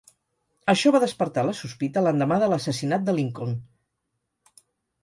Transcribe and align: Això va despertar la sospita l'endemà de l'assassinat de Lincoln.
Això 0.73 0.91
va 0.95 1.01
despertar 1.03 1.43
la 1.49 1.53
sospita 1.59 2.03
l'endemà 2.07 2.41
de 2.45 2.49
l'assassinat 2.55 3.07
de 3.11 3.17
Lincoln. 3.21 3.57